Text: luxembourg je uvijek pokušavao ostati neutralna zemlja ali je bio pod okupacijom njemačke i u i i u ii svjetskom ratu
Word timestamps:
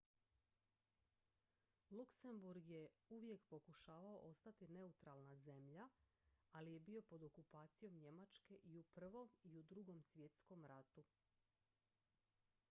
luxembourg 1.91 2.69
je 2.69 2.87
uvijek 3.09 3.43
pokušavao 3.49 4.15
ostati 4.29 4.67
neutralna 4.67 5.35
zemlja 5.35 5.89
ali 6.51 6.73
je 6.73 6.79
bio 6.79 7.01
pod 7.01 7.23
okupacijom 7.23 7.99
njemačke 7.99 8.55
i 8.63 8.77
u 8.77 8.85
i 9.45 9.49
i 9.49 9.57
u 9.59 9.65
ii 9.95 10.01
svjetskom 10.01 10.65
ratu 10.65 11.05